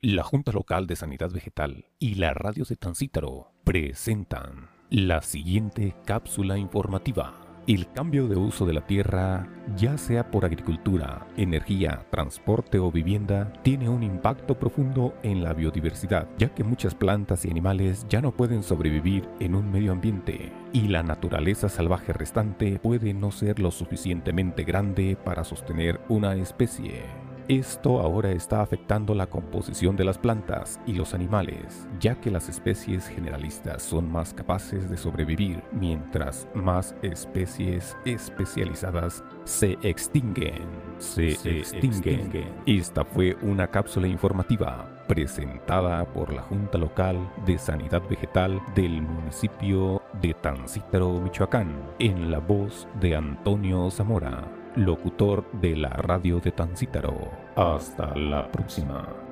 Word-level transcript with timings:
La 0.00 0.22
Junta 0.22 0.52
Local 0.52 0.86
de 0.86 0.94
Sanidad 0.94 1.32
Vegetal 1.32 1.86
y 1.98 2.14
la 2.14 2.32
Radio 2.32 2.64
de 2.64 2.76
Tancítaro 2.76 3.50
presentan 3.64 4.70
la 4.90 5.22
siguiente 5.22 5.96
cápsula 6.06 6.56
informativa. 6.56 7.34
El 7.66 7.90
cambio 7.90 8.28
de 8.28 8.36
uso 8.36 8.64
de 8.64 8.74
la 8.74 8.86
tierra, 8.86 9.48
ya 9.76 9.98
sea 9.98 10.30
por 10.30 10.44
agricultura, 10.44 11.26
energía, 11.36 12.06
transporte 12.12 12.78
o 12.78 12.92
vivienda, 12.92 13.52
tiene 13.64 13.88
un 13.88 14.04
impacto 14.04 14.56
profundo 14.56 15.16
en 15.24 15.42
la 15.42 15.52
biodiversidad, 15.52 16.28
ya 16.38 16.54
que 16.54 16.62
muchas 16.62 16.94
plantas 16.94 17.44
y 17.44 17.50
animales 17.50 18.06
ya 18.08 18.20
no 18.20 18.30
pueden 18.30 18.62
sobrevivir 18.62 19.28
en 19.40 19.56
un 19.56 19.68
medio 19.68 19.90
ambiente, 19.90 20.52
y 20.72 20.82
la 20.82 21.02
naturaleza 21.02 21.68
salvaje 21.68 22.12
restante 22.12 22.78
puede 22.78 23.14
no 23.14 23.32
ser 23.32 23.58
lo 23.58 23.72
suficientemente 23.72 24.62
grande 24.62 25.16
para 25.16 25.42
sostener 25.42 26.00
una 26.08 26.36
especie. 26.36 27.27
Esto 27.48 28.00
ahora 28.00 28.30
está 28.32 28.60
afectando 28.60 29.14
la 29.14 29.26
composición 29.26 29.96
de 29.96 30.04
las 30.04 30.18
plantas 30.18 30.78
y 30.84 30.92
los 30.92 31.14
animales, 31.14 31.88
ya 31.98 32.14
que 32.14 32.30
las 32.30 32.50
especies 32.50 33.08
generalistas 33.08 33.82
son 33.82 34.12
más 34.12 34.34
capaces 34.34 34.90
de 34.90 34.98
sobrevivir, 34.98 35.62
mientras 35.72 36.46
más 36.54 36.94
especies 37.00 37.96
especializadas 38.04 39.24
se 39.44 39.78
extinguen. 39.80 40.66
Se, 40.98 41.30
extinguen. 41.30 42.52
Esta 42.66 43.02
fue 43.02 43.34
una 43.40 43.66
cápsula 43.66 44.08
informativa 44.08 45.06
presentada 45.08 46.04
por 46.12 46.34
la 46.34 46.42
Junta 46.42 46.76
Local 46.76 47.32
de 47.46 47.56
Sanidad 47.56 48.02
Vegetal 48.10 48.60
del 48.74 49.00
municipio 49.00 50.02
de 50.20 50.34
Tancítaro, 50.34 51.18
Michoacán, 51.18 51.74
en 51.98 52.30
la 52.30 52.40
voz 52.40 52.86
de 53.00 53.16
Antonio 53.16 53.90
Zamora 53.90 54.57
locutor 54.76 55.50
de 55.60 55.76
la 55.76 55.90
radio 55.90 56.40
de 56.40 56.52
Tancítaro. 56.52 57.30
Hasta 57.56 58.14
la 58.16 58.50
próxima. 58.50 59.27